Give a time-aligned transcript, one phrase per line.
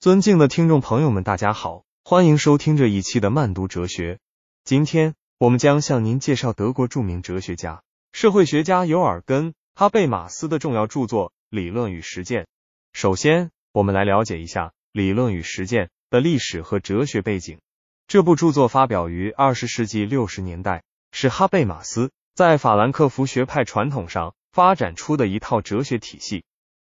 [0.00, 4.18] 尊敬的听众朋友们，大家好，欢迎收听这一期的慢读哲学。
[4.64, 12.44] 今天我们将向您介绍德国著名哲学家、社会学家尤尔根·哈贝马斯的重要著作《理论与实践》。
[12.94, 17.60] 首先，我们来了解一下《理论与实践》的历史和哲学背景。
[18.08, 20.82] 这部著作发表于二十世纪六十年代，
[21.12, 26.42] 是哈贝马斯在法兰克福学派传统上发展出的一套哲学体系。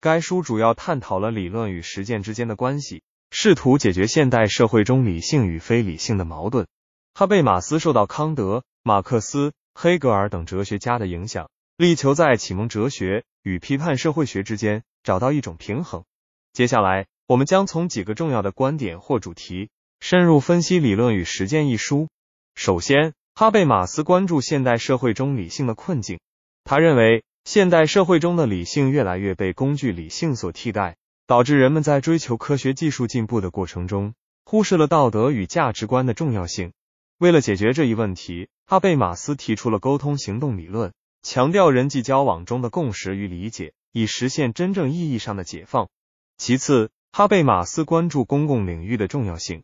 [0.00, 3.02] 该书主要探讨了理论与实践之间的关系，
[3.32, 6.68] 试图解决现代社会中理性与非理性的矛盾。
[7.14, 16.04] 哈贝马斯受到康德、马克思、黑格尔等哲学家的影响，力求在启蒙哲学与批判社会学之间找到一种平衡。
[16.52, 22.08] 接下来，我们将从几个重要的观点或主题深入分析《理论与实践》一书。
[22.54, 26.20] 首先，哈贝马斯关注现代社会中理性的困境，
[26.62, 27.24] 他认为。
[27.50, 34.12] 现代社会中的理性越来越被工具理性所替代，导致人们在追求科学技术进步的过程中，
[34.44, 36.74] 忽视了道德与价值观的重要性。
[37.16, 45.88] 为了解决这一问题，哈贝马斯提出了沟通行动理论，强调人际交往中的共识与理解，以实现真正意义上的解放。
[46.36, 49.62] 其次，哈贝马斯关注公共领域的重要性，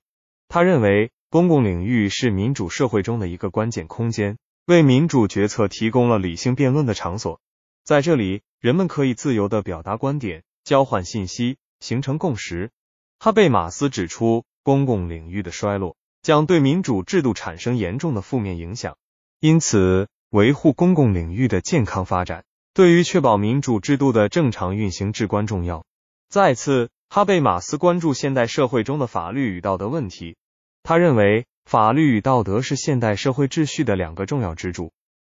[0.49, 7.41] 他认为公共领域是民主社会中的一个关键空间，为民主决策提供了理性辩论的场所。
[7.85, 12.71] 在这里，人们可以自由的表达观点、交换信息、形成共识。
[13.19, 18.97] 哈贝马斯指出，公共领域的衰落将对民主制度产生严重的负面影响，
[19.39, 25.85] 因此维护公共领域的健康发展，对于确保民主制度的正常运行至关重要。
[26.31, 30.37] 再次，哈贝马斯关注现代社会中的法律与道德问题。
[30.83, 34.91] 他认为，法律与道德是现代社会秩序的两个重要支柱。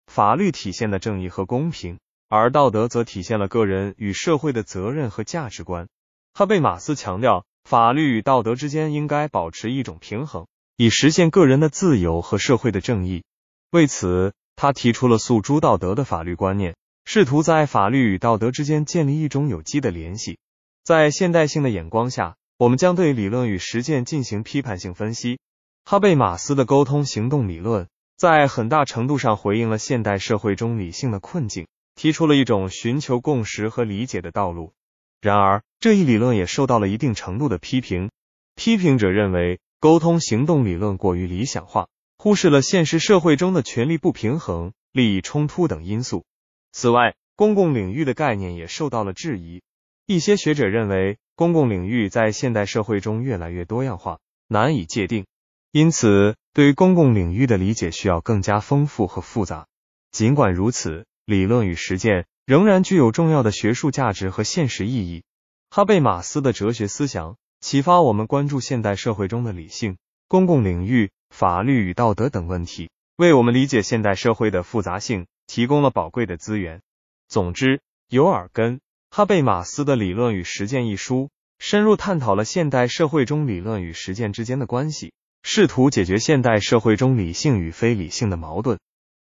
[0.08, 1.98] 法律体现了正义和公平。
[2.32, 5.90] 而道德则体现了个人与社会的责任和价值观。
[6.34, 13.26] 哈贝马斯强调，法律与道德之间应该保持一种平衡，以实现个人的自由和社会的正义。
[13.72, 20.40] 为此，他提出了诉诸道德的法律观念，试图在法律与道德之间建立一种有机的联系。
[20.86, 25.38] 在现代性的眼光下，我们将对理论与实践进行批判性分析。
[25.84, 31.68] 哈贝马斯的沟通行动理论在很大程度上回应了现代社会中理性的困境。
[32.02, 34.74] 提出了一种寻求共识和理解的道路。
[35.22, 38.10] 然而，这一理论也受到了一定程度的批评。
[38.56, 46.26] 批评者认为，沟通行动理论过于理想化，忽视了现实社会中的权力不平衡、利益冲突等因素。
[46.72, 49.62] 此外，公共领域的概念也受到了质疑。
[50.08, 54.18] 一些学者认为，公共领域在现代社会中越来越多样化，
[54.48, 55.28] 难以界定，
[55.72, 59.68] 因此对公共领域的理解需要更加丰富和复杂。
[60.12, 65.24] 尽管如此，理论与实践仍然具有重要的学术价值和现实意义。
[65.70, 76.82] 哈贝马斯的哲学思想启发我们关注现代社会中的理性、公共领域、法律与道德等问题，为我们理解现代社会的复杂性提供了宝贵的资源。
[77.28, 78.78] 总之，尤尔根·
[79.10, 88.80] 哈贝马斯的《理论与实践》一书深入探讨了现代社会中理论与实践之间的关系，试图解决现代社会中理性与非理性的矛盾。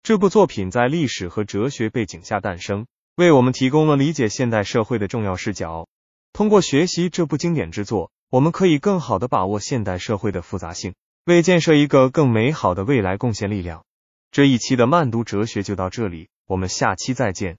[0.06, 2.86] 这部作品在历史和哲学背景下诞生，
[3.16, 5.88] 为我们提供了理解现代社会的重要视角。
[6.32, 13.84] 通过学习这部经典之作，我们可以更好的把握现代社会的复杂性，为建设一个更美好的未来贡献力量。
[14.30, 17.56] 这一期的慢读哲学就到这里，我们下期再见。